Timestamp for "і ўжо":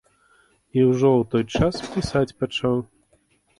0.77-1.11